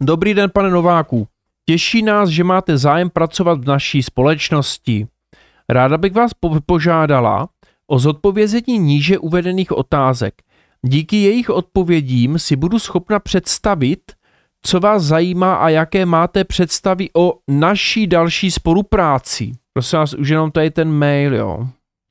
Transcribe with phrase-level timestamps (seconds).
[0.00, 1.28] Dobrý den, pane Nováku.
[1.66, 5.06] Těší nás, že máte zájem pracovat v naší společnosti.
[5.68, 7.48] Ráda bych vás po- požádala
[7.86, 10.34] o zodpovězení níže uvedených otázek.
[10.82, 14.00] Díky jejich odpovědím si budu schopna představit,
[14.62, 19.52] co vás zajímá a jaké máte představy o naší další spolupráci.
[19.72, 21.68] Prosím vás, už jenom tady ten mail, jo.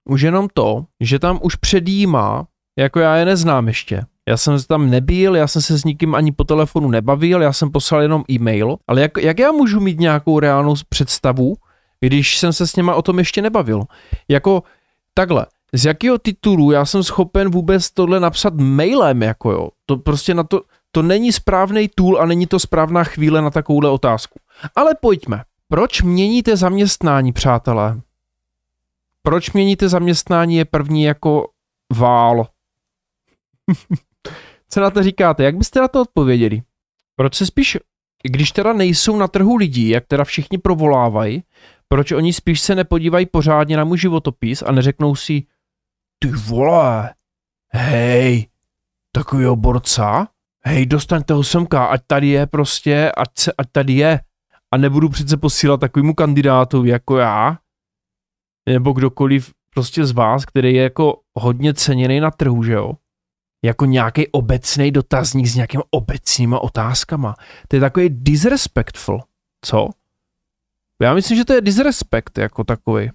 [0.10, 2.48] Už jenom to, že tam už předjímá,
[2.80, 4.02] jako já je neznám ještě.
[4.28, 7.72] Já jsem tam nebyl, já jsem se s nikým ani po telefonu nebavil, já jsem
[7.72, 11.56] poslal jenom e-mail, ale jak, jak já můžu mít nějakou reálnou představu,
[12.00, 13.84] když jsem se s něma o tom ještě nebavil?
[14.28, 14.64] Jako
[15.14, 19.70] takhle, z jakého titulu já jsem schopen vůbec tohle napsat mailem, jako jo?
[19.86, 23.90] To prostě na to, to není správný tool a není to správná chvíle na takovouhle
[23.90, 24.40] otázku.
[24.76, 25.44] Ale pojďme.
[25.68, 28.02] Proč měníte zaměstnání, přátelé?
[29.24, 31.48] Proč měníte zaměstnání je první jako
[31.94, 32.48] vál.
[34.70, 35.44] Co na to říkáte?
[35.44, 36.62] Jak byste na to odpověděli?
[37.16, 37.78] Proč se spíš,
[38.24, 41.44] když teda nejsou na trhu lidí, jak teda všichni provolávají,
[41.88, 45.44] proč oni spíš se nepodívají pořádně na můj životopis a neřeknou si,
[46.20, 47.14] ty vole,
[47.74, 48.48] hej,
[49.12, 50.28] takovýho borca,
[50.66, 54.20] hej, dostaňte ho semka, ať tady je prostě, ať, se, ať tady je.
[54.72, 57.58] A nebudu přece posílat takovému kandidátu jako já,
[58.70, 62.94] nebo kdokoliv prostě z vás, který je jako hodně ceněný na trhu, že jo?
[63.66, 67.36] Jako nějaký obecný dotazník s nějakými obecnýma otázkama.
[67.68, 69.24] To je takový disrespectful,
[69.62, 69.90] co?
[71.02, 73.10] Já myslím, že to je disrespect jako takový.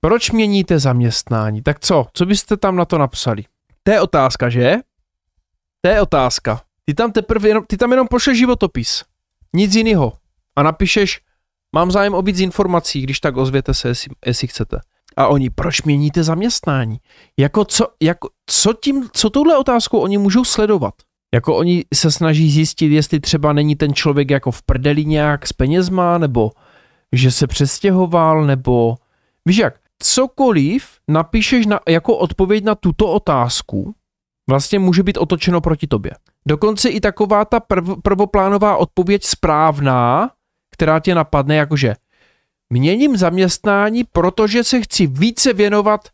[0.00, 1.62] Proč měníte zaměstnání?
[1.62, 2.06] Tak co?
[2.12, 3.44] Co byste tam na to napsali?
[3.82, 4.76] To je otázka, že?
[5.80, 6.62] To je otázka.
[6.84, 9.04] Ty tam teprve jenom, ty tam jenom pošleš životopis.
[9.52, 10.12] Nic jiného.
[10.56, 11.20] A napíšeš,
[11.72, 14.80] mám zájem o víc informací, když tak ozvěte se, jestli, jestli chcete.
[15.22, 16.98] A oni, proč měníte zaměstnání?
[17.38, 20.94] Jako co, jako, co tím, co touhle otázkou oni můžou sledovat?
[21.34, 25.52] Jako oni se snaží zjistit, jestli třeba není ten člověk jako v prdeli nějak s
[25.52, 26.50] penězma, nebo
[27.12, 28.94] že se přestěhoval, nebo
[29.46, 33.94] víš jak, cokoliv napíšeš na, jako odpověď na tuto otázku,
[34.50, 36.12] vlastně může být otočeno proti tobě.
[36.48, 40.30] Dokonce i taková ta prv, prvoplánová odpověď správná,
[40.72, 41.94] která tě napadne, jakože
[42.72, 46.08] měním zaměstnání, protože se chci více věnovat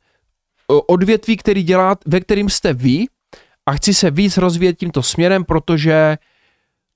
[0.67, 3.07] odvětví, který dělá, ve kterým jste vy
[3.67, 6.19] a chci se víc rozvíjet tímto směrem, protože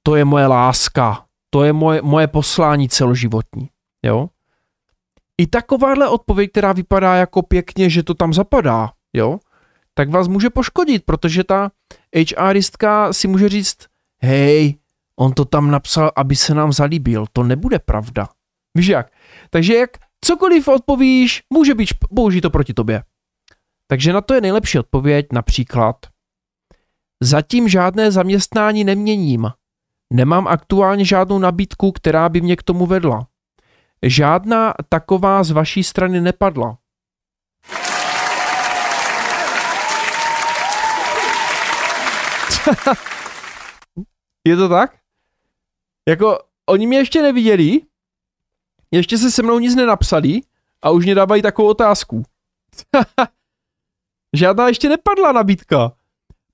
[0.03, 3.69] to je moje láska, to je moje, moje poslání celoživotní.
[4.03, 4.29] Jo?
[5.39, 9.39] I takováhle odpověď, která vypadá jako pěkně, že to tam zapadá, jo,
[9.95, 11.71] tak vás může poškodit, protože ta
[12.39, 13.77] HRistka si může říct,
[14.23, 14.77] hej,
[15.17, 18.29] on to tam napsal, aby se nám zalíbil, to nebude pravda.
[18.75, 19.13] Víš jak?
[19.51, 19.91] Takže jak
[20.25, 23.03] cokoliv odpovíš, může být použito proti tobě.
[23.87, 25.97] Takže na to je nejlepší odpověď například
[27.23, 29.51] Zatím žádné zaměstnání neměním.
[30.13, 33.27] Nemám aktuálně žádnou nabídku, která by mě k tomu vedla.
[34.03, 36.79] Žádná taková z vaší strany nepadla.
[44.47, 44.97] Je to tak?
[46.09, 47.81] Jako, oni mě ještě neviděli,
[48.93, 50.41] ještě se se mnou nic nenapsali
[50.83, 52.23] a už mě dávají takovou otázku.
[54.37, 55.93] Žádná ještě nepadla nabídka.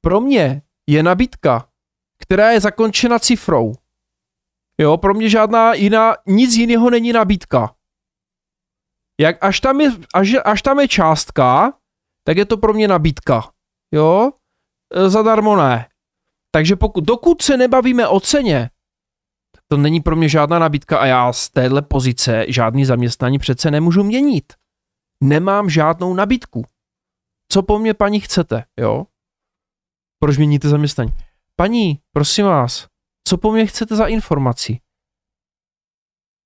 [0.00, 1.69] Pro mě je nabídka,
[2.22, 3.75] která je zakončena cifrou.
[4.81, 7.75] Jo, pro mě žádná jiná, nic jiného není nabídka.
[9.20, 11.72] Jak až tam je, až, až tam je částka,
[12.25, 13.50] tak je to pro mě nabídka.
[13.94, 14.32] Jo,
[14.94, 15.88] e, zadarmo ne.
[16.50, 18.70] Takže pokud, dokud se nebavíme o ceně,
[19.69, 24.05] to není pro mě žádná nabídka a já z téhle pozice žádný zaměstnání přece nemůžu
[24.05, 24.53] měnit.
[25.23, 26.65] Nemám žádnou nabídku.
[27.49, 29.06] Co po mně paní chcete, jo?
[30.19, 31.11] Proč měníte zaměstnání?
[31.56, 32.89] Paní, prosím vás,
[33.29, 34.79] co po mně chcete za informaci?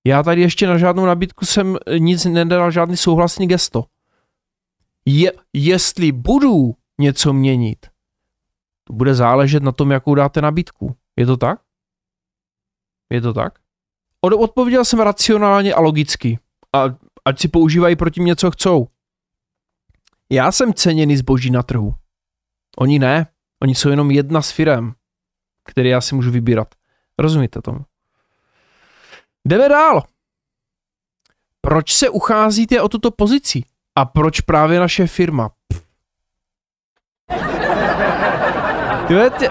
[0.07, 3.85] Já tady ještě na žádnou nabídku jsem nic nedal, žádný souhlasný gesto.
[5.05, 7.87] Je, jestli budu něco měnit,
[8.85, 10.97] to bude záležet na tom, jakou dáte nabídku.
[11.17, 11.61] Je to tak?
[13.13, 13.59] Je to tak?
[14.21, 16.39] Od, odpověděl jsem racionálně a logicky.
[16.73, 16.85] A
[17.25, 18.89] ať si používají proti mě, co chcou.
[20.31, 21.95] Já jsem ceněný zboží na trhu.
[22.79, 23.27] Oni ne.
[23.63, 24.95] Oni jsou jenom jedna z firem,
[25.65, 26.69] které já si můžu vybírat.
[27.19, 27.79] Rozumíte tomu?
[29.45, 30.03] Jdeme dál.
[31.61, 33.63] Proč se ucházíte o tuto pozici?
[33.97, 35.51] A proč právě naše firma?
[39.09, 39.51] Tě,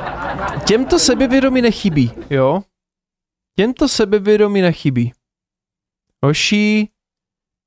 [0.65, 2.61] těmto sebevědomí nechybí, jo?
[3.55, 5.13] Těmto sebevědomí nechybí.
[6.23, 6.89] Hoší,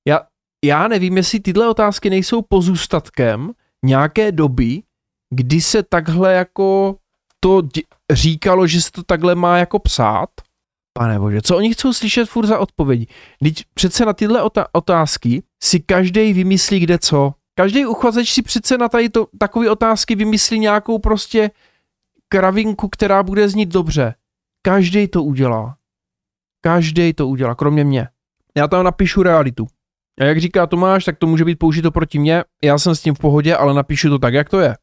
[0.09, 0.21] já,
[0.65, 3.53] já nevím, jestli tyhle otázky nejsou pozůstatkem
[3.85, 4.83] nějaké doby,
[5.35, 6.97] kdy se takhle jako
[7.41, 7.83] to dě-
[8.13, 10.31] říkalo, že se to takhle má jako psát.
[10.99, 13.07] Pane bože, co oni chcou slyšet furt za odpovědi?
[13.43, 17.35] Teď přece na tyhle otázky si každý vymyslí kde co.
[17.55, 21.51] Každý uchazeč si přece na tady to, takové otázky vymyslí nějakou prostě
[22.29, 24.15] kravinku, která bude znít dobře.
[24.67, 25.77] Každý to udělá.
[26.61, 28.09] Každý to udělá, kromě mě.
[28.57, 29.67] Já tam napíšu realitu.
[30.21, 32.45] A jak říká Tomáš, tak to může být použito proti mně.
[32.65, 34.77] Já jsem s tím v pohodě, ale napíšu to tak, jak to je.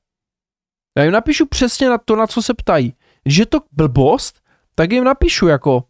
[0.97, 2.93] Já jim napíšu přesně na to, na co se ptají.
[3.23, 4.41] Když je to blbost,
[4.75, 5.83] tak jim napíšu jako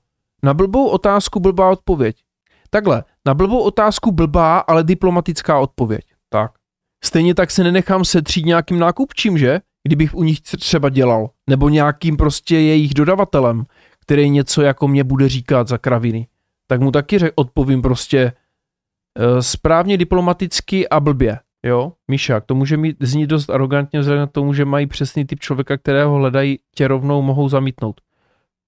[0.44, 2.24] na blbou otázku blbá odpověď.
[2.70, 6.06] Takhle, na blbou otázku blbá, ale diplomatická odpověď.
[6.30, 6.52] Tak.
[7.04, 9.60] Stejně tak se nenechám setřít nějakým nákupčím, že?
[9.88, 11.30] Kdybych u nich třeba dělal.
[11.50, 13.66] Nebo nějakým prostě jejich dodavatelem,
[14.00, 16.28] který něco jako mě bude říkat za kraviny.
[16.68, 18.34] Tak mu taky řek, odpovím prostě
[19.20, 21.40] uh, správně diplomaticky a blbě.
[21.66, 25.40] Jo, Míša, to může mít, znít dost arrogantně vzhledem k tomu, že mají přesný typ
[25.40, 28.02] člověka, kterého hledají, tě rovnou mohou zamítnout.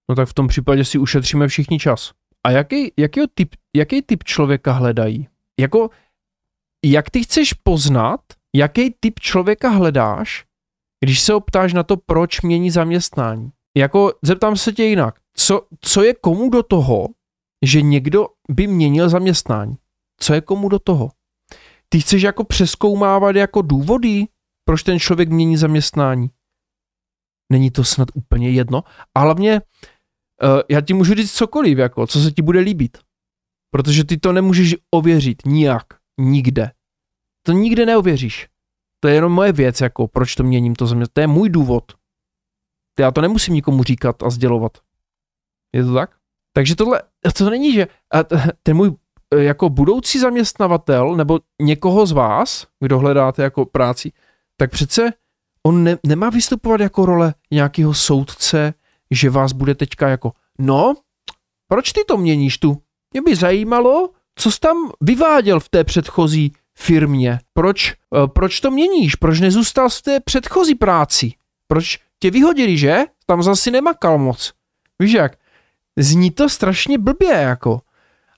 [0.09, 2.11] No tak v tom případě si ušetříme všichni čas.
[2.43, 5.27] A jaký, jaký, typ, jaký typ člověka hledají?
[5.59, 5.89] Jako,
[6.85, 8.19] jak ty chceš poznat,
[8.55, 10.45] jaký typ člověka hledáš,
[11.03, 13.51] když se optáš na to, proč mění zaměstnání?
[13.77, 15.15] Jako, zeptám se tě jinak.
[15.33, 17.07] Co, co je komu do toho,
[17.65, 19.75] že někdo by měnil zaměstnání?
[20.19, 21.09] Co je komu do toho?
[21.89, 24.25] Ty chceš jako přeskoumávat jako důvody,
[24.65, 26.29] proč ten člověk mění zaměstnání?
[27.51, 28.83] Není to snad úplně jedno?
[29.15, 32.97] A hlavně uh, já ti můžu říct cokoliv, jako, co se ti bude líbit.
[33.71, 35.85] Protože ty to nemůžeš ověřit nijak,
[36.19, 36.71] nikde.
[37.45, 38.47] To nikde neověříš.
[39.03, 41.05] To je jenom moje věc, jako proč to měním to země.
[41.13, 41.83] To je můj důvod.
[42.99, 44.77] Já to nemusím nikomu říkat a sdělovat.
[45.75, 46.15] Je to tak?
[46.53, 47.01] Takže tohle,
[47.37, 47.87] to není, že
[48.63, 48.91] ten můj
[49.33, 54.11] e, jako budoucí zaměstnavatel nebo někoho z vás, kdo hledáte jako práci,
[54.57, 55.13] tak přece
[55.67, 58.73] on ne, nemá vystupovat jako role nějakého soudce,
[59.11, 60.93] že vás bude teďka jako, no,
[61.67, 62.81] proč ty to měníš tu?
[63.13, 67.39] Mě by zajímalo, co jsi tam vyváděl v té předchozí firmě.
[67.53, 69.15] Proč, eh, proč to měníš?
[69.15, 71.31] Proč nezůstal v té předchozí práci?
[71.67, 72.97] Proč tě vyhodili, že?
[73.25, 74.53] Tam zase nemakal moc.
[74.99, 75.37] Víš jak?
[75.99, 77.81] Zní to strašně blbě, jako.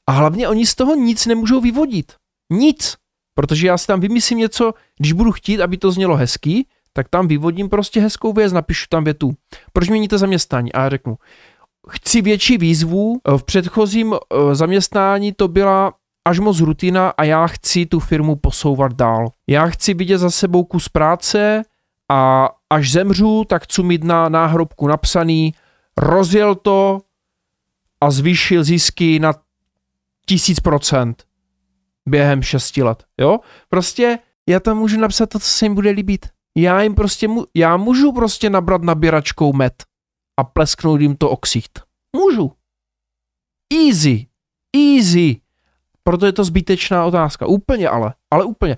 [0.07, 2.13] A hlavně oni z toho nic nemůžou vyvodit.
[2.49, 2.97] Nic.
[3.35, 7.27] Protože já si tam vymyslím něco, když budu chtít, aby to znělo hezký, tak tam
[7.27, 9.33] vyvodím prostě hezkou věc, napíšu tam větu.
[9.73, 10.73] Proč měníte zaměstnání?
[10.73, 11.17] A já řeknu,
[11.89, 15.93] chci větší výzvu, v předchozím eh, zaměstnání to byla
[16.25, 19.31] až moc rutina a já chci tu firmu posouvat dál.
[19.47, 21.61] Já chci vidět za sebou kus práce
[22.11, 25.53] a až zemřu, tak chci mít na náhrobku napsaný,
[25.97, 27.01] rozjel to
[28.01, 29.33] a zvýšil zisky na
[30.25, 31.23] tisíc procent
[32.05, 33.03] během šesti let.
[33.17, 33.39] Jo?
[33.69, 34.19] Prostě
[34.49, 36.25] já tam můžu napsat to, co se jim bude líbit.
[36.57, 39.83] Já jim prostě, já můžu prostě nabrat nabíračkou med
[40.37, 41.81] a plesknout jim to oxicht.
[42.15, 42.51] Můžu.
[43.73, 44.27] Easy.
[44.75, 45.44] Easy.
[46.07, 47.45] Proto je to zbytečná otázka.
[47.45, 48.13] Úplně ale.
[48.33, 48.77] Ale úplně.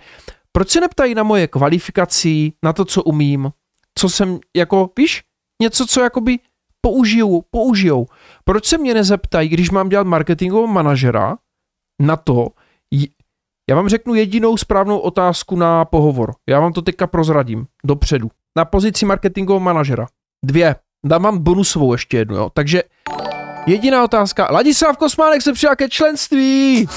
[0.52, 3.52] Proč se neptají na moje kvalifikací, na to, co umím,
[4.00, 5.24] co jsem, jako, víš,
[5.62, 6.40] něco, co jakoby
[6.82, 8.06] použijou, použijou.
[8.44, 11.38] Proč se mě nezeptají, když mám dělat marketingového manažera,
[12.02, 12.48] na to,
[13.70, 16.34] já vám řeknu jedinou správnou otázku na pohovor.
[16.50, 18.32] Já vám to teďka prozradím dopředu.
[18.58, 20.08] Na pozici marketingového manažera.
[20.46, 20.76] Dvě.
[21.06, 22.50] Dám vám bonusovou ještě jednu, jo.
[22.54, 22.84] Takže
[23.68, 24.48] jediná otázka.
[24.52, 26.88] Ladislav Kosmánek se přijal ke členství.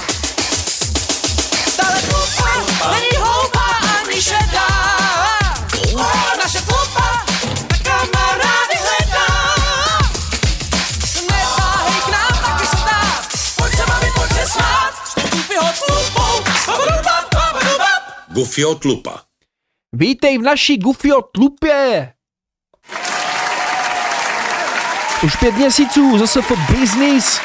[18.33, 19.21] Gufio Tlupa.
[19.93, 22.13] Vítej v naší Gufio Tlupě!
[25.25, 27.39] Už pět měsíců, zase for business.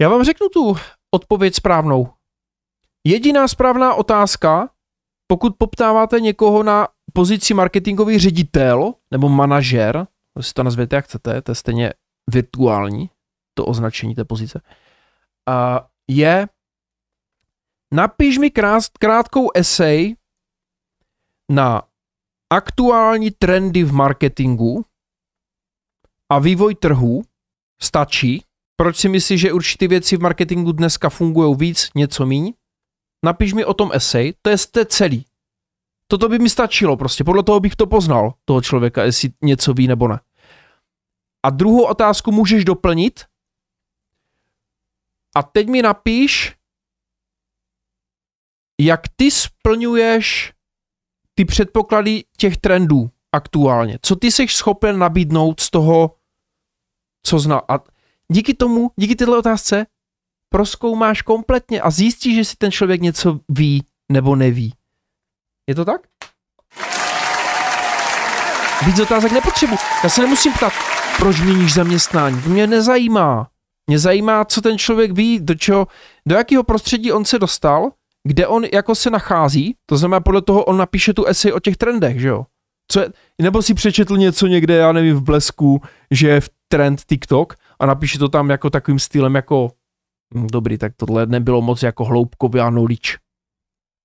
[0.00, 0.76] Já vám řeknu tu
[1.10, 2.12] odpověď správnou.
[3.04, 4.68] Jediná správná otázka,
[5.26, 10.06] pokud poptáváte někoho na pozici marketingový ředitel nebo manažer,
[10.40, 11.92] si to nazvěte jak chcete, to je stejně
[12.30, 13.10] virtuální,
[13.54, 14.60] to označení té pozice,
[15.48, 16.48] a je
[17.94, 20.16] napiš mi krát, krátkou esej
[21.50, 21.82] na
[22.50, 24.84] aktuální trendy v marketingu
[26.32, 27.22] a vývoj trhu.
[27.82, 28.44] Stačí.
[28.76, 32.52] Proč si myslíš, že určité věci v marketingu dneska fungují víc, něco míň?
[33.24, 35.26] Napiš mi o tom esej, to je celý.
[36.06, 39.86] Toto by mi stačilo prostě, podle toho bych to poznal, toho člověka, jestli něco ví
[39.86, 40.20] nebo ne.
[41.42, 43.24] A druhou otázku můžeš doplnit.
[45.34, 46.56] A teď mi napíš,
[48.80, 50.52] jak ty splňuješ
[51.34, 53.98] ty předpoklady těch trendů aktuálně.
[54.02, 56.21] Co ty jsi schopen nabídnout z toho
[57.22, 57.62] co zná.
[57.68, 57.78] A
[58.28, 59.86] díky tomu, díky této otázce,
[60.48, 64.74] proskoumáš kompletně a zjistíš, že si ten člověk něco ví nebo neví.
[65.68, 66.00] Je to tak?
[68.86, 69.78] Víc otázek nepotřebuji.
[70.04, 70.72] Já se nemusím ptát,
[71.18, 72.42] proč měníš zaměstnání.
[72.42, 73.48] To mě nezajímá.
[73.86, 75.86] Mě zajímá, co ten člověk ví, do čeho,
[76.26, 77.90] do jakého prostředí on se dostal,
[78.28, 81.76] kde on jako se nachází, to znamená podle toho on napíše tu esej o těch
[81.76, 82.46] trendech, že jo?
[82.92, 83.08] Co je,
[83.42, 87.86] nebo si přečetl něco někde, já nevím, v blesku, že je v trend TikTok a
[87.86, 89.70] napíše to tam jako takovým stylem jako
[90.34, 93.16] hm, dobrý, tak tohle nebylo moc jako hloubkově a knowledge.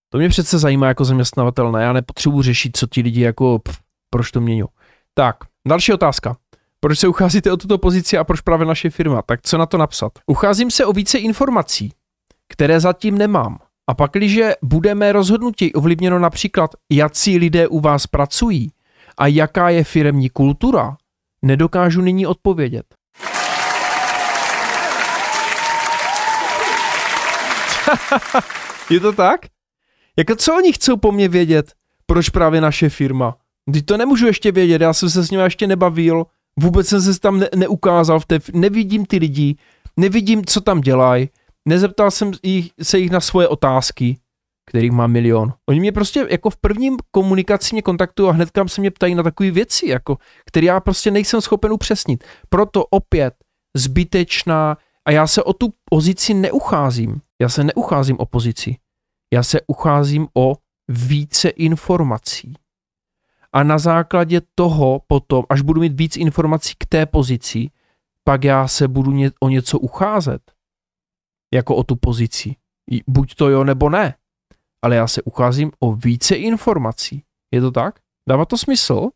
[0.09, 1.83] To mě přece zajímá jako zaměstnavatel, ne?
[1.83, 3.79] Já nepotřebuji řešit, co ti lidi jako, pf,
[4.09, 4.63] proč to mění.
[5.13, 5.35] Tak,
[5.67, 6.37] další otázka.
[6.79, 9.21] Proč se ucházíte o tuto pozici a proč právě naše firma?
[9.21, 10.11] Tak co na to napsat?
[10.25, 11.93] Ucházím se o více informací,
[12.49, 13.59] které zatím nemám.
[13.89, 18.71] A pak, když budeme rozhodnutí ovlivněno například, jaký lidé u vás pracují
[19.17, 20.97] a jaká je firemní kultura,
[21.41, 22.85] nedokážu nyní odpovědět.
[28.89, 29.45] je to tak?
[30.17, 31.73] Jako co oni chcou po mně vědět?
[32.05, 33.35] Proč právě naše firma?
[33.69, 36.25] Když to nemůžu ještě vědět, já jsem se s nimi ještě nebavil,
[36.59, 39.55] vůbec jsem se tam ne- neukázal, v té, nevidím ty lidi,
[39.97, 41.29] nevidím, co tam dělají,
[41.65, 44.17] nezeptal jsem jich, se jich na svoje otázky,
[44.69, 45.53] kterých má milion.
[45.69, 49.23] Oni mě prostě jako v prvním komunikaci mě kontaktují a hnedka se mě ptají na
[49.23, 52.23] takové věci, jako, které já prostě nejsem schopen upřesnit.
[52.49, 53.33] Proto opět
[53.75, 57.21] zbytečná a já se o tu pozici neucházím.
[57.41, 58.75] Já se neucházím o pozici.
[59.33, 60.55] Já se ucházím o
[60.87, 62.53] více informací.
[63.53, 67.69] A na základě toho potom, až budu mít víc informací k té pozici,
[68.23, 70.41] pak já se budu o něco ucházet.
[71.53, 72.55] Jako o tu pozici.
[73.07, 74.15] Buď to jo, nebo ne.
[74.83, 77.23] Ale já se ucházím o více informací.
[77.53, 77.99] Je to tak?
[78.29, 79.09] Dává to smysl?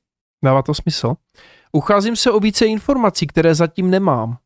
[0.44, 1.14] Dává to smysl?
[1.72, 4.38] Ucházím se o více informací, které zatím nemám.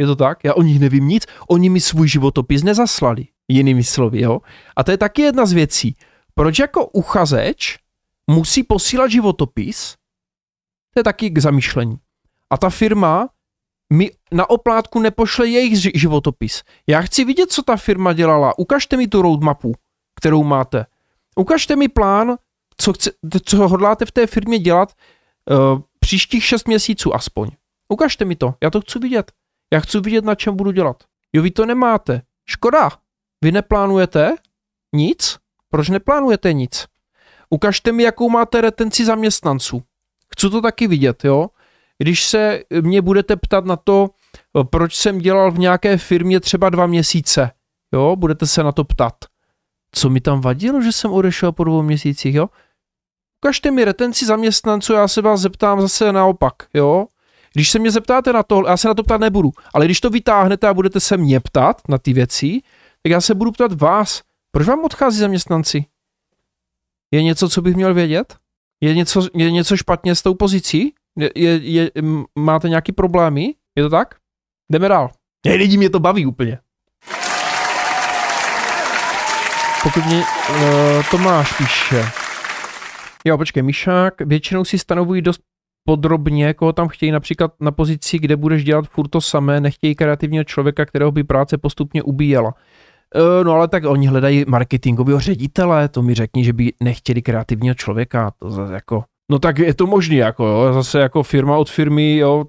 [0.00, 0.44] Je to tak?
[0.44, 1.26] Já o nich nevím nic.
[1.48, 3.26] Oni mi svůj životopis nezaslali.
[3.48, 4.40] Jinými slovy, jo?
[4.76, 5.96] A to je taky jedna z věcí.
[6.34, 7.78] Proč jako uchazeč
[8.30, 9.94] musí posílat životopis?
[10.94, 11.98] To je taky k zamýšlení.
[12.50, 13.28] A ta firma
[13.92, 16.62] mi na oplátku nepošle jejich životopis.
[16.86, 18.58] Já chci vidět, co ta firma dělala.
[18.58, 19.74] Ukažte mi tu roadmapu,
[20.20, 20.86] kterou máte.
[21.36, 22.36] Ukažte mi plán,
[22.76, 23.10] co, chce,
[23.44, 24.92] co hodláte v té firmě dělat
[25.50, 27.50] uh, příštích šest měsíců aspoň.
[27.88, 29.32] Ukažte mi to, já to chci vidět.
[29.72, 31.04] Já chci vidět, na čem budu dělat.
[31.32, 32.22] Jo, vy to nemáte.
[32.48, 32.90] Škoda.
[33.44, 34.36] Vy neplánujete
[34.94, 35.38] nic?
[35.68, 36.86] Proč neplánujete nic?
[37.50, 39.82] Ukažte mi, jakou máte retenci zaměstnanců.
[40.32, 41.48] Chci to taky vidět, jo?
[41.98, 44.10] Když se mě budete ptat na to,
[44.70, 47.50] proč jsem dělal v nějaké firmě třeba dva měsíce,
[47.92, 49.14] jo, budete se na to ptat.
[49.92, 52.48] Co mi tam vadilo, že jsem odešel po dvou měsících, jo?
[53.44, 57.06] Ukažte mi retenci zaměstnanců, já se vás zeptám zase naopak, jo?
[57.52, 60.10] Když se mě zeptáte na to, já se na to ptát nebudu, ale když to
[60.10, 62.60] vytáhnete a budete se mě ptat na ty věci,
[63.02, 65.84] tak já se budu ptat vás, proč vám odchází zaměstnanci?
[67.10, 68.36] Je něco, co bych měl vědět?
[68.80, 70.94] Je něco, je něco špatně s tou pozicí?
[71.18, 71.90] Je, je, je,
[72.38, 73.54] máte nějaký problémy?
[73.76, 74.14] Je to tak?
[74.72, 75.10] Jdeme dál.
[75.46, 76.58] Je, lidi mě to baví úplně.
[79.82, 80.56] Pokud mě uh,
[81.10, 82.04] Tomáš píše.
[83.24, 85.40] Jo, počkej, Mišák, většinou si stanovují dost
[85.84, 90.44] podrobně, koho tam chtějí, například na pozici, kde budeš dělat furt to samé, nechtějí kreativního
[90.44, 92.54] člověka, kterého by práce postupně ubíjela.
[93.14, 97.74] E, no ale tak oni hledají marketingového ředitele, to mi řekni, že by nechtěli kreativního
[97.74, 101.70] člověka, to zase jako, no tak je to možný, jako jo, zase jako firma od
[101.70, 102.44] firmy, jo,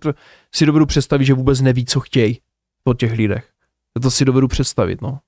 [0.55, 2.39] si dovedu představit, že vůbec neví, co chtějí
[2.83, 3.47] po těch lidech.
[4.01, 5.19] To si dovedu představit, no.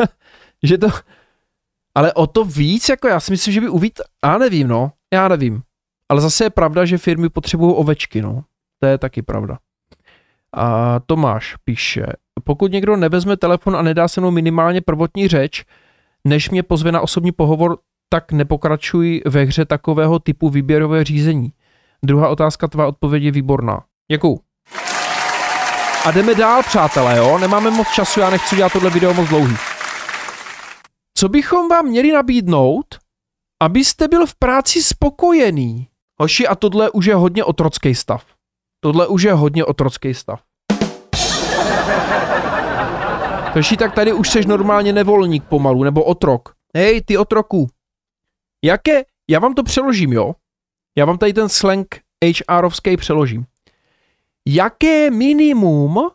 [0.62, 0.88] že to,
[1.98, 5.28] ale o to víc, jako já si myslím, že by uvít, já nevím, no, já
[5.28, 5.62] nevím.
[6.10, 8.42] Ale zase je pravda, že firmy potřebují ovečky, no.
[8.82, 9.58] To je taky pravda.
[10.56, 12.06] A Tomáš píše,
[12.44, 15.64] pokud někdo nevezme telefon a nedá se mnou minimálně prvotní řeč,
[16.24, 17.78] než mě pozve na osobní pohovor,
[18.08, 21.52] tak nepokračuj ve hře takového typu výběrové řízení.
[22.04, 23.84] Druhá otázka, tvá odpověď je výborná.
[24.10, 24.40] Jakou?
[26.04, 27.38] A jdeme dál, přátelé, jo?
[27.38, 29.56] Nemáme moc času, já nechci dělat tohle video moc dlouhý.
[31.18, 32.86] Co bychom vám měli nabídnout,
[33.62, 35.88] abyste byl v práci spokojený?
[36.20, 38.26] Hoši, a tohle už je hodně otrocký stav.
[38.80, 40.42] Tohle už je hodně otrocký stav.
[43.54, 46.54] Hoši, tak tady už seš normálně nevolník pomalu, nebo otrok.
[46.76, 47.66] Hej, ty otroku.
[48.64, 50.34] Jaké, já vám to přeložím, jo?
[50.98, 52.00] Já vám tady ten slang
[52.50, 53.44] HRovský přeložím.
[54.48, 56.10] Jaké minimum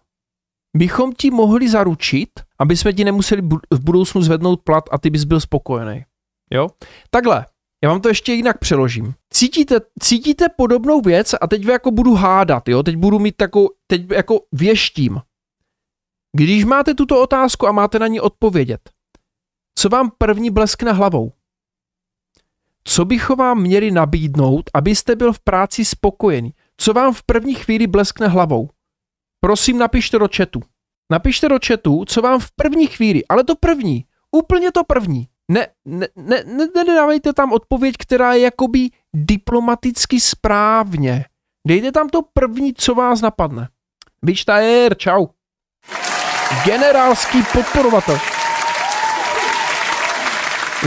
[0.78, 2.30] bychom ti mohli zaručit,
[2.64, 3.42] aby jsme ti nemuseli
[3.72, 6.06] v budoucnu zvednout plat a ty bys byl spokojený?
[6.52, 6.68] Jo?
[7.10, 7.46] Takhle,
[7.84, 9.14] Já vám to ještě jinak přeložím.
[9.34, 12.84] Cítíte, cítíte podobnou věc a teď jako budu hádat, jo?
[12.84, 15.22] Teď budu mít takovou, teď jako věštím.
[16.38, 18.90] Když máte tuto otázku a máte na ní odpovědět,
[19.76, 21.32] co vám první bleskne hlavou?
[22.84, 26.54] Co bychom vám měli nabídnout, abyste byl v práci spokojený?
[26.78, 28.70] Co vám v první chvíli bleskne hlavou?
[29.40, 30.62] Prosím, napište do chatu.
[31.14, 35.28] Napište do chatu, co vám v první chvíli, ale to první, úplně to první.
[35.52, 41.26] Ne, ne, ne, ne, nedávejte tam odpověď, která je jakoby diplomaticky správně.
[41.68, 43.70] Dejte tam to první, co vás napadne.
[44.22, 45.28] Vyčtajer, čau.
[46.66, 48.20] Generálský podporovatel.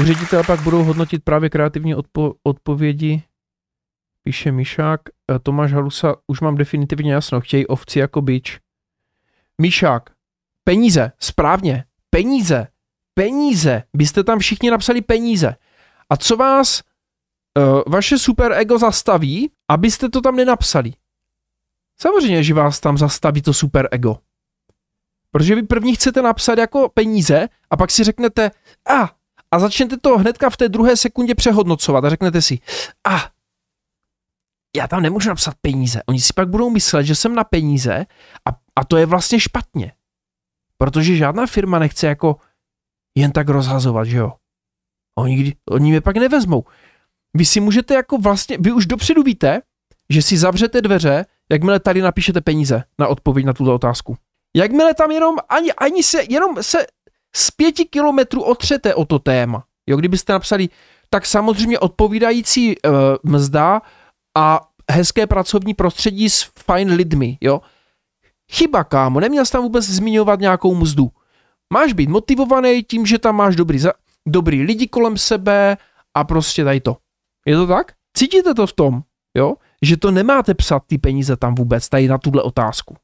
[0.00, 3.22] U ředitele pak budou hodnotit právě kreativní odpo- odpovědi.
[4.22, 5.00] Píše Míšák.
[5.08, 8.60] E, Tomáš Halusa, už mám definitivně jasno, chtějí ovci jako bič.
[9.60, 10.15] Míšák,
[10.68, 12.68] peníze, správně, peníze,
[13.14, 15.56] peníze, byste tam všichni napsali peníze.
[16.10, 16.82] A co vás
[17.58, 20.92] uh, vaše super ego zastaví, abyste to tam nenapsali?
[22.00, 24.18] Samozřejmě, že vás tam zastaví to super ego.
[25.30, 28.50] Protože vy první chcete napsat jako peníze a pak si řeknete,
[28.86, 29.08] a, ah,
[29.50, 32.58] a začnete to hnedka v té druhé sekundě přehodnocovat a řeknete si,
[33.04, 33.30] a, ah,
[34.76, 36.02] já tam nemůžu napsat peníze.
[36.06, 38.06] Oni si pak budou myslet, že jsem na peníze
[38.48, 39.92] a, a to je vlastně špatně.
[40.78, 42.36] Protože žádná firma nechce jako
[43.18, 44.32] jen tak rozhazovat, že jo.
[45.18, 46.64] Oni, oni mě pak nevezmou.
[47.36, 49.62] Vy si můžete jako vlastně, vy už dopředu víte,
[50.10, 54.16] že si zavřete dveře, jakmile tady napíšete peníze na odpověď na tuto otázku.
[54.56, 56.86] Jakmile tam jenom, ani, ani se, jenom se
[57.36, 59.64] z pěti kilometrů otřete o to téma.
[59.86, 60.68] Jo, kdybyste napsali,
[61.10, 62.92] tak samozřejmě odpovídající uh,
[63.22, 63.82] mzda
[64.36, 67.60] a hezké pracovní prostředí s fajn lidmi, jo.
[68.52, 71.08] Chyba, kámo, neměl jsi tam vůbec zmiňovat nějakou mzdu.
[71.72, 73.92] Máš být motivovaný tím, že tam máš dobrý, za,
[74.28, 75.76] dobrý lidi kolem sebe
[76.14, 76.96] a prostě tady to.
[77.46, 77.92] Je to tak?
[78.16, 79.02] Cítíte to v tom,
[79.36, 79.54] jo?
[79.82, 82.96] Že to nemáte psat ty peníze tam vůbec, tady na tuhle otázku.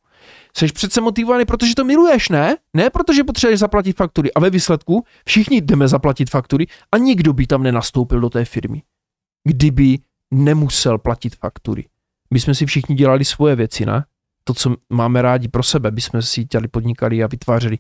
[0.56, 2.56] Jsi přece motivovaný, protože to miluješ, ne?
[2.76, 4.32] Ne protože potřebuješ zaplatit faktury.
[4.32, 8.82] A ve výsledku všichni jdeme zaplatit faktury a nikdo by tam nenastoupil do té firmy.
[9.48, 9.98] Kdyby
[10.30, 11.84] nemusel platit faktury.
[12.32, 14.04] My jsme si všichni dělali svoje věci, ne?
[14.44, 17.78] To, co máme rádi pro sebe, by jsme si dělali, podnikali a vytvářeli.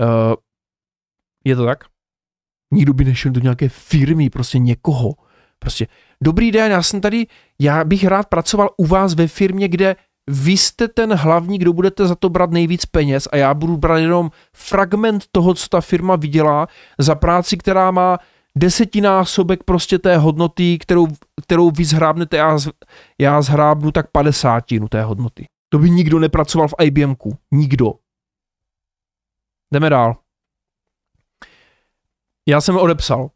[0.00, 0.34] Uh,
[1.44, 1.84] je to tak?
[2.72, 5.10] Nikdo by nešel do nějaké firmy, prostě někoho.
[5.58, 5.86] Prostě,
[6.22, 7.26] dobrý den, já jsem tady,
[7.60, 9.96] já bych rád pracoval u vás ve firmě, kde
[10.30, 13.98] vy jste ten hlavní, kdo budete za to brát nejvíc peněz a já budu brát
[13.98, 18.18] jenom fragment toho, co ta firma vydělá za práci, která má
[18.56, 21.06] desetinásobek prostě té hodnoty, kterou,
[21.42, 22.58] kterou vy zhrábnete, já,
[23.20, 25.46] já zhrábnu tak padesátinu té hodnoty.
[25.72, 27.38] To by nikdo nepracoval v IBMku.
[27.50, 27.92] Nikdo.
[29.74, 30.16] Jdeme dál.
[32.48, 33.30] Já jsem odepsal.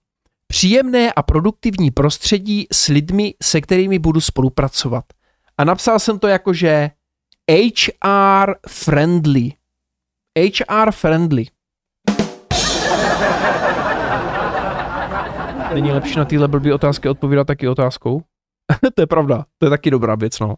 [0.46, 5.05] Příjemné a produktivní prostředí s lidmi, se kterými budu spolupracovat.
[5.59, 6.90] A napsal jsem to jako, že
[7.51, 9.53] HR friendly.
[10.38, 11.46] HR friendly.
[15.75, 18.22] Není lepší na tyhle blbý otázky odpovídat taky otázkou?
[18.94, 20.57] to je pravda, to je taky dobrá věc, no.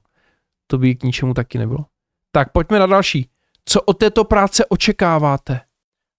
[0.70, 1.86] To by k ničemu taky nebylo.
[2.32, 3.30] Tak pojďme na další.
[3.64, 5.60] Co od této práce očekáváte?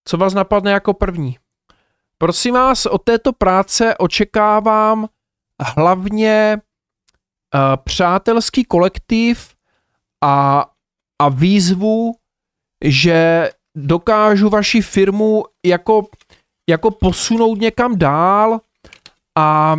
[0.05, 1.38] Co vás napadne jako první?
[2.17, 5.07] Prosím vás, od této práce očekávám
[5.75, 9.55] hlavně uh, přátelský kolektiv
[10.23, 10.65] a,
[11.19, 12.15] a výzvu,
[12.85, 16.07] že dokážu vaši firmu jako,
[16.69, 18.59] jako posunout někam dál
[19.38, 19.75] a,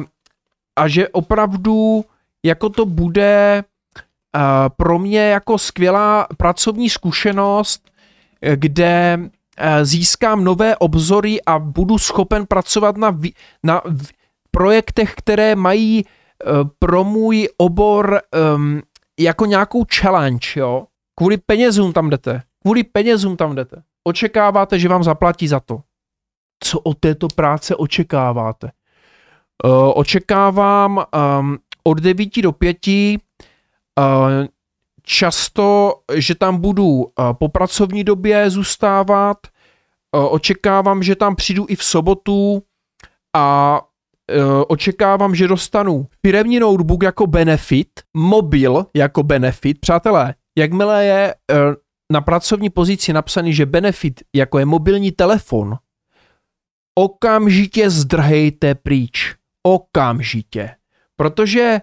[0.77, 2.05] a že opravdu
[2.45, 3.65] jako to bude
[4.77, 7.91] pro mě jako skvělá pracovní zkušenost,
[8.55, 9.27] kde uh,
[9.83, 13.19] získám nové obzory a budu schopen pracovat na,
[13.63, 13.83] na
[14.51, 16.05] projektech, které mají
[16.79, 18.21] pro můj obor
[18.55, 18.83] um,
[19.21, 20.87] jako nějakou challenge, jo.
[21.15, 22.43] Kvůli penězům tam jdete.
[22.63, 23.83] Kvůli penězům tam jdete.
[24.05, 25.81] Očekáváte, že vám zaplatí za to.
[26.65, 28.71] Co od této práce očekáváte?
[29.65, 31.05] Uh, očekávám
[31.41, 32.93] um, od 9 do 5 uh,
[35.03, 39.37] často, že tam budu uh, po pracovní době zůstávat.
[40.17, 42.63] Uh, očekávám, že tam přijdu i v sobotu
[43.37, 43.81] a
[44.69, 49.81] očekávám, že dostanu firemní notebook jako benefit, mobil jako benefit.
[49.81, 51.35] Přátelé, jakmile je
[52.13, 55.77] na pracovní pozici napsaný, že benefit jako je mobilní telefon,
[56.95, 60.75] okamžitě zdrhejte pryč okamžitě.
[61.17, 61.81] Protože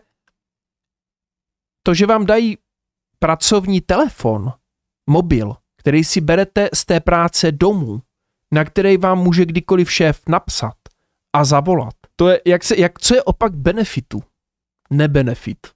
[1.87, 2.57] to, že vám dají
[3.19, 4.53] pracovní telefon,
[5.09, 8.01] mobil, který si berete z té práce domů,
[8.53, 10.75] na který vám může kdykoliv šéf napsat
[11.33, 14.23] a zavolat, To je, jak se, jak, co je opak benefitu?
[14.89, 15.67] Nebenefit.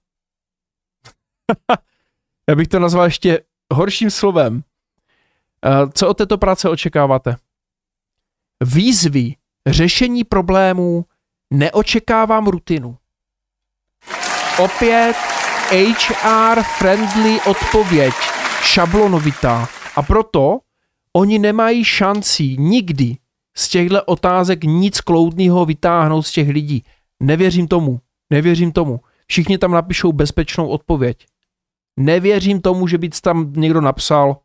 [2.48, 3.44] Já bych to nazval ještě
[3.74, 4.64] horším slovem.
[5.64, 7.36] Eh, co od této práce očekáváte?
[8.64, 9.36] Výzvy,
[9.68, 11.04] řešení problémů,
[11.50, 12.98] neočekávám rutinu.
[14.58, 15.16] Opět
[15.72, 18.14] HR friendly odpověď,
[18.62, 19.68] šablonovitá.
[19.96, 20.58] A proto
[21.16, 23.16] oni nemají šancí nikdy
[23.56, 26.84] z těchto otázek nic kloudného vytáhnout z těch lidí.
[27.22, 28.00] Nevěřím tomu.
[28.30, 29.00] Nevěřím tomu.
[29.26, 31.26] Všichni tam napíšou bezpečnou odpověď.
[31.96, 34.36] Nevěřím tomu, že by tam někdo napsal,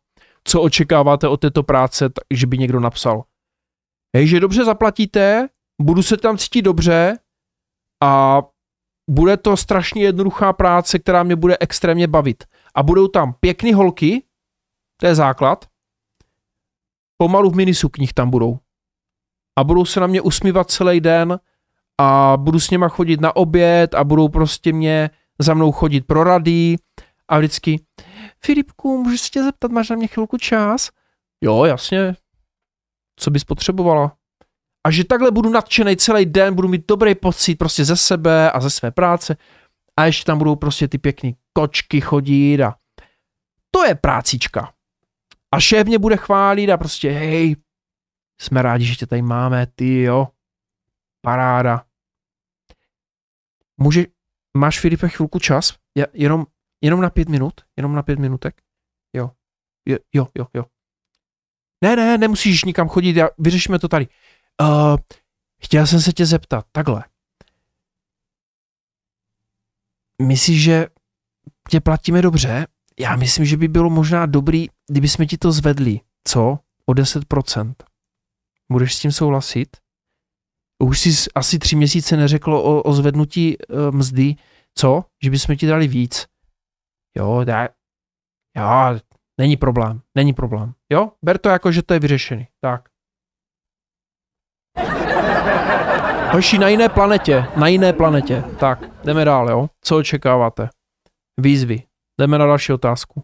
[0.44, 3.24] co očekáváte od této práce, že by někdo napsal.
[4.16, 5.48] Hej, že dobře zaplatíte,
[5.82, 7.18] budu se tam cítit dobře
[8.02, 8.42] a
[9.08, 12.44] bude to strašně jednoduchá práce, která mě bude extrémně bavit.
[12.74, 14.22] A budou tam pěkný holky,
[14.96, 15.64] to je základ,
[17.16, 18.58] pomalu v minisukních tam budou.
[19.56, 21.40] A budou se na mě usmívat celý den
[21.98, 26.24] a budu s něma chodit na oběd a budou prostě mě za mnou chodit pro
[26.24, 26.76] rady
[27.28, 27.80] a vždycky
[28.44, 30.90] Filipku, můžu se tě zeptat, máš na mě chvilku čas?
[31.40, 32.14] Jo, jasně.
[33.16, 34.17] Co bys potřebovala?
[34.88, 38.60] A že takhle budu nadšený celý den, budu mít dobrý pocit prostě ze sebe a
[38.60, 39.36] ze své práce.
[39.96, 42.74] A ještě tam budou prostě ty pěkný kočky chodit a
[43.70, 44.72] to je prácička.
[45.52, 47.56] A šéf mě bude chválit a prostě hej,
[48.40, 50.28] jsme rádi, že tě tady máme, ty jo,
[51.20, 51.84] paráda.
[53.76, 54.06] Může,
[54.56, 55.74] máš Filipe chvilku čas?
[55.96, 56.46] Já, jenom,
[56.80, 57.54] jenom na pět minut?
[57.76, 58.62] Jenom na pět minutek?
[59.16, 59.30] Jo,
[60.14, 60.64] jo, jo, jo.
[61.84, 64.08] Ne, ne, nemusíš nikam chodit, já, vyřešíme to tady.
[64.62, 64.96] Uh,
[65.62, 67.04] chtěl jsem se tě zeptat, takhle.
[70.22, 70.86] Myslíš, že
[71.70, 72.66] tě platíme dobře?
[73.00, 76.00] Já myslím, že by bylo možná dobrý, kdyby jsme ti to zvedli.
[76.24, 76.58] Co?
[76.86, 77.74] O 10%.
[78.72, 79.76] Budeš s tím souhlasit?
[80.82, 84.34] Už jsi asi tři měsíce neřeklo o, o zvednutí uh, mzdy.
[84.74, 85.04] Co?
[85.22, 86.26] Že bychom ti dali víc.
[87.16, 87.68] Jo, dá,
[88.56, 89.00] jo,
[89.38, 90.74] není problém, není problém.
[90.92, 92.48] Jo, ber to jako, že to je vyřešený.
[92.60, 92.88] Tak.
[96.32, 98.44] Hoši, na jiné planetě, na jiné planetě.
[98.58, 99.68] Tak, jdeme dál, jo.
[99.82, 100.68] Co očekáváte?
[101.38, 101.82] Výzvy.
[102.18, 103.22] Jdeme na další otázku.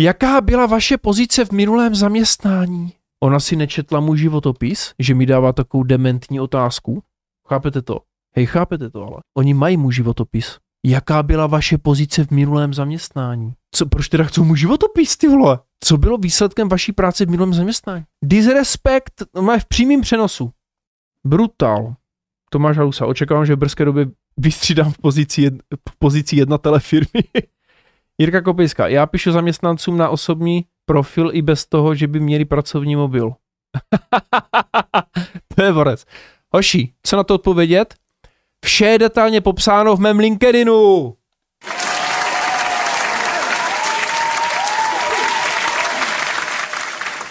[0.00, 2.92] Jaká byla vaše pozice v minulém zaměstnání?
[3.20, 7.02] Ona si nečetla můj životopis, že mi dává takovou dementní otázku.
[7.48, 7.98] Chápete to?
[8.36, 9.16] Hej, chápete to ale.
[9.36, 10.58] Oni mají můj životopis.
[10.86, 13.52] Jaká byla vaše pozice v minulém zaměstnání?
[13.74, 15.58] Co, proč teda chcou můj životopis, ty vole?
[15.84, 18.04] Co bylo výsledkem vaší práce v minulém zaměstnání?
[18.24, 20.50] Disrespect má v přímém přenosu.
[21.26, 21.94] Brutal.
[22.50, 25.54] Tomáš Halusa, očekávám, že v brzké době vystřídám v pozici, jed,
[25.90, 27.24] v pozici jednatele firmy.
[28.18, 32.96] Jirka Kopejská, já píšu zaměstnancům na osobní profil i bez toho, že by měli pracovní
[32.96, 33.32] mobil.
[35.54, 36.04] to je borec.
[36.50, 37.94] Hoši, co na to odpovědět?
[38.64, 41.14] Vše je detailně popsáno v mém LinkedInu.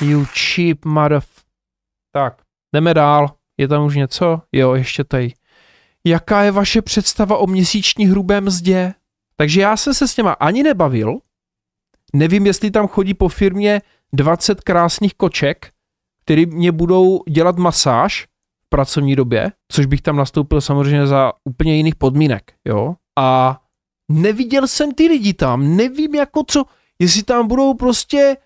[0.01, 1.21] You cheap mother...
[2.11, 2.41] Tak,
[2.75, 3.35] jdeme dál.
[3.57, 4.41] Je tam už něco?
[4.51, 5.33] Jo, ještě tady.
[6.05, 8.93] Jaká je vaše představa o měsíční hrubé mzdě?
[9.35, 11.19] Takže já jsem se s těma ani nebavil.
[12.13, 13.81] Nevím, jestli tam chodí po firmě
[14.13, 15.71] 20 krásných koček,
[16.21, 18.27] který mě budou dělat masáž
[18.65, 22.95] v pracovní době, což bych tam nastoupil samozřejmě za úplně jiných podmínek, jo.
[23.19, 23.61] A
[24.11, 26.63] neviděl jsem ty lidi tam, nevím jako co,
[26.99, 28.37] jestli tam budou prostě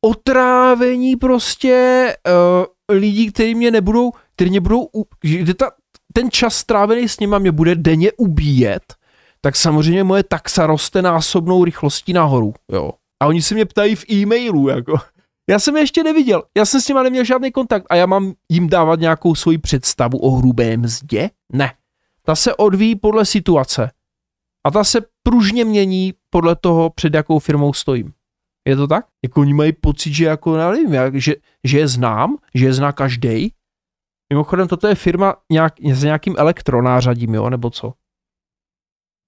[0.00, 4.88] otrávení prostě uh, lidí, kteří mě nebudou, kteří mě budou,
[5.24, 5.70] že ta,
[6.12, 8.94] ten čas strávený s nima mě bude denně ubíjet,
[9.40, 12.92] tak samozřejmě moje taxa roste násobnou rychlostí nahoru, jo.
[13.22, 14.98] A oni se mě ptají v e-mailu, jako.
[15.50, 18.32] Já jsem je ještě neviděl, já jsem s nima neměl žádný kontakt a já mám
[18.48, 21.30] jim dávat nějakou svoji představu o hrubé mzdě?
[21.52, 21.72] Ne.
[22.24, 23.90] Ta se odvíjí podle situace.
[24.66, 28.12] A ta se pružně mění podle toho, před jakou firmou stojím.
[28.68, 29.06] Je to tak?
[29.24, 32.92] Jako oni mají pocit, že jako, nevím, jak, že, že je znám, že je zná
[32.92, 33.52] každý.
[34.32, 37.92] Mimochodem, toto je firma nějak, s nějakým elektronářadím, jo, nebo co?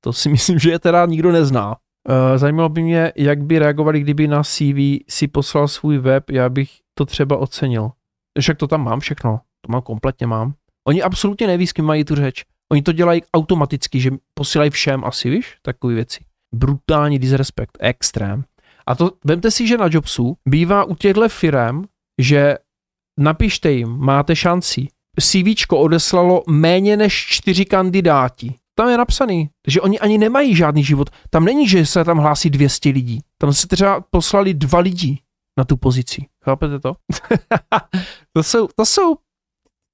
[0.04, 1.76] To si myslím, že je teda nikdo nezná.
[2.08, 6.48] Uh, zajímalo by mě, jak by reagovali, kdyby na CV si poslal svůj web, já
[6.48, 7.90] bych to třeba ocenil.
[8.40, 10.54] Však to tam mám všechno, to mám kompletně mám.
[10.88, 12.44] Oni absolutně neví, s kým mají tu řeč.
[12.72, 16.24] Oni to dělají automaticky, že posílají všem asi, víš, takové věci.
[16.54, 18.44] Brutální disrespekt, extrém.
[18.86, 21.84] A to, vemte si, že na Jobsu bývá u těchto firm,
[22.20, 22.58] že
[23.20, 24.88] napište jim, máte šanci.
[25.20, 28.54] CVčko odeslalo méně než čtyři kandidáti.
[28.74, 31.10] Tam je napsaný, že oni ani nemají žádný život.
[31.30, 33.20] Tam není, že se tam hlásí 200 lidí.
[33.38, 35.18] Tam se třeba poslali dva lidi
[35.58, 36.26] na tu pozici.
[36.44, 36.96] Chápete to?
[38.32, 39.16] to, jsou, to jsou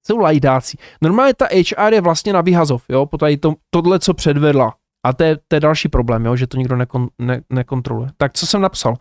[0.06, 0.76] Jsou lajdáci.
[1.02, 4.74] Normálně ta HR je vlastně na vyhazov, jo, po tady to, tohle, co předvedla.
[5.08, 8.10] A to je, to je další problém, jo, že to nikdo nekon, ne, nekontroluje.
[8.16, 8.96] Tak co jsem napsal?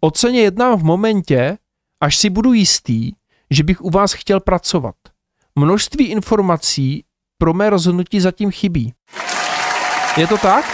[0.00, 1.58] O ceně jednám v momentě,
[2.02, 3.12] až si budu jistý,
[3.50, 4.94] že bych u vás chtěl pracovat.
[5.58, 7.04] Množství informací
[7.38, 8.94] pro mé rozhodnutí zatím chybí.
[10.16, 10.64] Je to tak?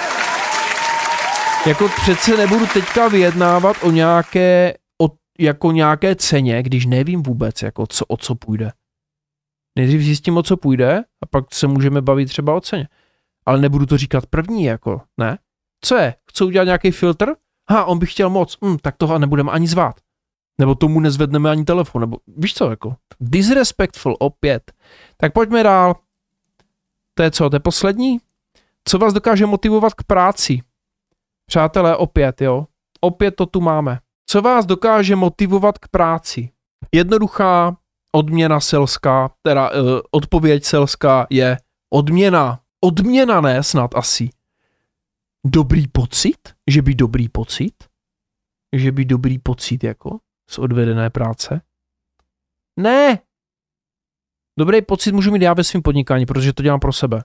[1.66, 7.86] Jako přece nebudu teďka vyjednávat o nějaké, o, jako nějaké ceně, když nevím vůbec, jako
[7.86, 8.72] co, o co půjde.
[9.78, 12.88] Nejdřív zjistím, o co půjde a pak se můžeme bavit třeba o ceně.
[13.46, 15.38] Ale nebudu to říkat první, jako, ne?
[15.80, 16.14] Co je?
[16.30, 17.34] Chce udělat nějaký filtr?
[17.70, 20.00] Ha, on by chtěl moc, hm, tak toho nebudeme ani zvát.
[20.58, 24.72] Nebo tomu nezvedneme ani telefon, nebo víš co, jako, disrespectful opět.
[25.16, 25.96] Tak pojďme dál.
[27.14, 28.18] To je co, to je poslední?
[28.84, 30.62] Co vás dokáže motivovat k práci?
[31.46, 32.66] Přátelé, opět, jo.
[33.00, 33.98] Opět to tu máme.
[34.26, 36.50] Co vás dokáže motivovat k práci?
[36.94, 37.76] Jednoduchá
[38.12, 41.58] odměna selská, teda uh, odpověď selská je
[41.90, 42.60] odměna.
[42.84, 44.30] Odměna ne snad asi.
[45.46, 46.54] Dobrý pocit?
[46.70, 47.74] Že by dobrý pocit?
[48.76, 50.18] Že by dobrý pocit jako
[50.50, 51.60] z odvedené práce?
[52.76, 53.18] Ne!
[54.58, 57.24] Dobrý pocit můžu mít já ve svém podnikání, protože to dělám pro sebe.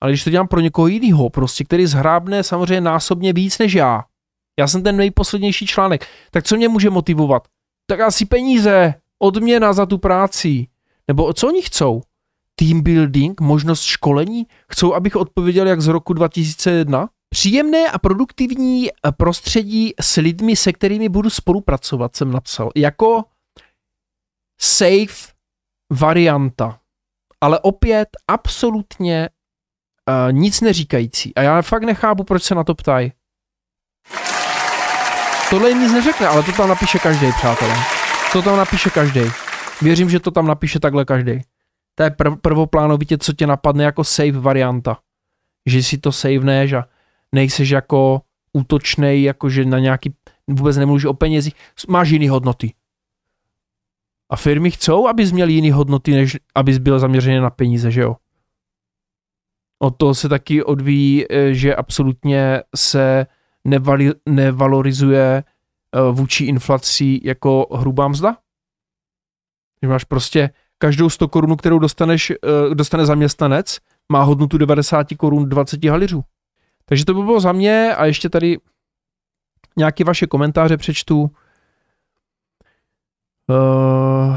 [0.00, 4.04] Ale když to dělám pro někoho jiného, prostě, který zhrábne samozřejmě násobně víc než já,
[4.58, 7.48] já jsem ten nejposlednější článek, tak co mě může motivovat?
[7.86, 10.66] Tak asi peníze, odměna za tu práci.
[11.08, 12.02] Nebo co oni chcou?
[12.58, 14.46] Team building, možnost školení?
[14.72, 17.08] Chcou, abych odpověděl jak z roku 2001?
[17.28, 22.70] Příjemné a produktivní prostředí s lidmi, se kterými budu spolupracovat, jsem napsal.
[22.76, 23.24] Jako
[24.60, 25.32] safe
[25.92, 26.78] varianta.
[27.40, 29.28] Ale opět absolutně
[30.08, 31.34] uh, nic neříkající.
[31.34, 33.12] A já fakt nechápu, proč se na to ptají.
[35.50, 37.76] Tohle jim nic neřekne, ale to tam napíše každý, přátelé.
[38.32, 39.20] To tam napíše každý.
[39.82, 41.40] Věřím, že to tam napíše takhle každý.
[41.96, 44.98] To je prv, prvoplánovitě, co tě napadne jako save varianta.
[45.66, 46.84] Že si to saveneš a
[47.32, 48.20] nejseš jako
[48.52, 50.14] útočnej, jako že na nějaký,
[50.48, 51.54] vůbec nemluvíš o penězích,
[51.88, 52.74] máš jiný hodnoty.
[54.30, 58.16] A firmy chcou, abys měl jiný hodnoty, než abys byl zaměřený na peníze, že jo?
[59.78, 63.26] Od toho se taky odvíjí, eh, že absolutně se
[63.64, 68.36] nevali, nevalorizuje eh, vůči inflaci jako hrubá mzda.
[69.82, 73.78] Že máš prostě každou 100 korun, kterou dostaneš, eh, dostane zaměstnanec,
[74.12, 76.22] má hodnotu 90 korun 20 haliřů.
[76.84, 78.58] Takže to by bylo za mě a ještě tady
[79.76, 81.30] nějaké vaše komentáře přečtu.
[83.48, 84.36] Uh,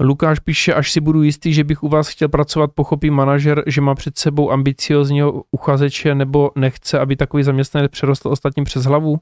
[0.00, 3.80] Lukáš píše, až si budu jistý, že bych u vás chtěl pracovat, pochopí manažer, že
[3.80, 9.16] má před sebou ambiciozního uchazeče nebo nechce, aby takový zaměstnanec přerostl ostatním přes hlavu.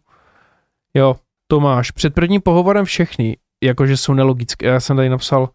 [0.94, 5.48] Jo, Tomáš, před prvním pohovorem všechny, jakože jsou nelogické, já jsem tady napsal,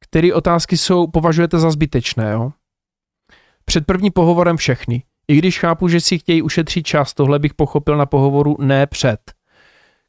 [0.00, 2.52] které otázky jsou, považujete za zbytečné, jo?
[3.64, 5.02] Před prvním pohovorem všechny.
[5.28, 9.18] I když chápu, že si chtějí ušetřit čas, tohle bych pochopil na pohovoru ne před.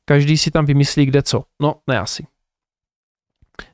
[0.05, 1.43] Každý si tam vymyslí kde co.
[1.61, 2.27] No, ne asi.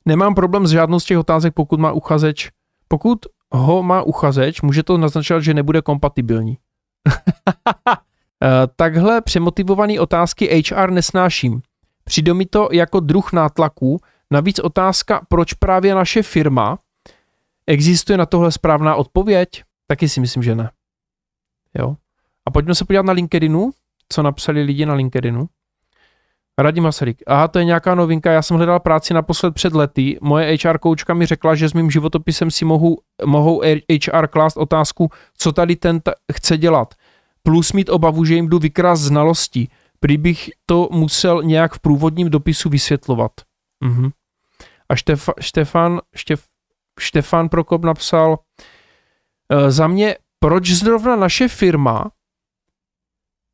[0.06, 2.50] Nemám problém s žádnou z těch otázek, pokud má uchazeč.
[2.88, 3.20] Pokud
[3.52, 6.58] ho má uchazeč, může to naznačovat, že nebude kompatibilní.
[8.44, 11.62] Eh, takhle přemotivované otázky HR nesnáším.
[12.04, 14.00] Přijde mi to jako druh nátlaku,
[14.32, 16.80] navíc otázka, proč právě naše firma,
[17.68, 19.50] existuje na tohle správná odpověď?
[19.88, 20.72] Taky si myslím, že ne.
[21.80, 21.96] Jo.
[22.46, 23.72] A pojďme se podívat na LinkedInu,
[24.10, 25.48] co napsali lidi na LinkedInu.
[26.58, 27.24] Radim Masaryk.
[27.28, 30.18] Aha, to je nějaká novinka, já jsem hledal práci naposled před lety.
[30.22, 33.62] Moje HR koučka mi řekla, že s mým životopisem si mohu, mohou
[34.08, 36.94] HR klást otázku, co tady ten t- chce dělat.
[37.44, 39.68] Plus mít obavu, že jim jdu vykrást znalosti.
[40.04, 43.32] Prý bych to musel nějak v průvodním dopisu vysvětlovat.
[43.84, 44.10] Mhm.
[44.90, 46.46] A Štefa, Štefan, Štef,
[47.00, 48.40] Štefan Prokop napsal,
[49.50, 52.12] e, za mě, proč zrovna naše firma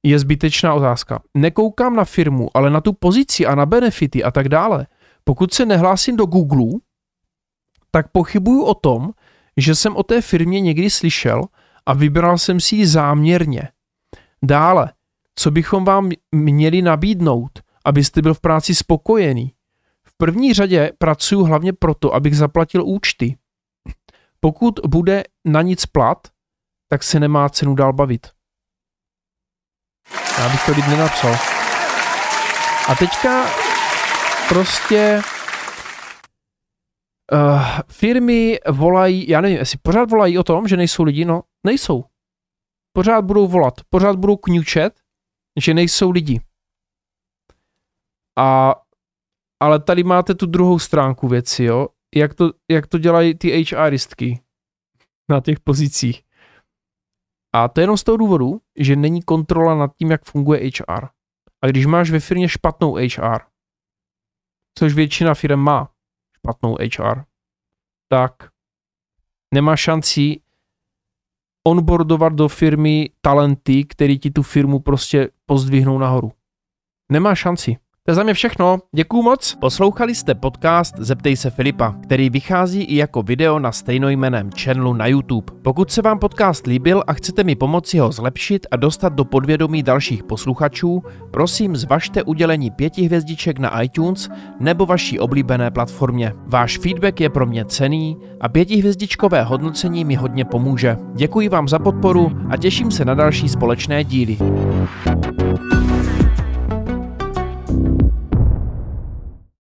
[0.03, 1.21] je zbytečná otázka.
[1.33, 4.87] Nekoukám na firmu, ale na tu pozici a na benefity a tak dále.
[5.23, 6.79] Pokud se nehlásím do Google,
[7.91, 9.11] tak pochybuju o tom,
[9.57, 11.41] že jsem o té firmě někdy slyšel
[11.85, 13.69] a vybral jsem si ji záměrně.
[14.43, 14.91] Dále,
[15.39, 19.53] co bychom vám měli nabídnout, abyste byl v práci spokojený?
[20.07, 23.37] V první řadě pracuji hlavně proto, abych zaplatil účty.
[24.39, 26.27] Pokud bude na nic plat,
[26.89, 28.27] tak se nemá cenu dál bavit.
[30.37, 31.33] Já bych to líp nenapsal.
[32.89, 33.45] A teďka
[34.49, 35.21] prostě
[37.33, 42.03] uh, firmy volají, já nevím, jestli pořád volají o tom, že nejsou lidi, no nejsou.
[42.93, 45.06] Pořád budou volat, pořád budou kňučet,
[45.57, 46.41] že nejsou lidi.
[48.37, 48.75] A,
[49.59, 51.87] ale tady máte tu druhou stránku věci, jo.
[52.15, 54.41] jak to, jak to dělají ty HRistky
[55.29, 56.23] na těch pozicích.
[57.53, 61.07] A to je jenom z toho důvodu, že není kontrola nad tím, jak funguje HR.
[61.61, 63.39] A když máš ve firmě špatnou HR,
[64.77, 65.91] což většina firm má
[66.37, 67.23] špatnou HR,
[68.09, 68.33] tak
[69.53, 70.41] nemá šanci
[71.67, 76.31] onboardovat do firmy talenty, který ti tu firmu prostě pozdvihnou nahoru.
[77.11, 77.77] Nemá šanci.
[78.07, 78.77] To je za mě všechno.
[78.95, 79.55] Děkuju moc.
[79.59, 85.07] Poslouchali jste podcast Zeptej se Filipa, který vychází i jako video na stejnojmeném channelu na
[85.07, 85.53] YouTube.
[85.61, 89.83] Pokud se vám podcast líbil a chcete mi pomoci ho zlepšit a dostat do podvědomí
[89.83, 96.33] dalších posluchačů, prosím zvažte udělení pěti hvězdiček na iTunes nebo vaší oblíbené platformě.
[96.45, 100.97] Váš feedback je pro mě cený a pětihvězdičkové hodnocení mi hodně pomůže.
[101.15, 104.37] Děkuji vám za podporu a těším se na další společné díly.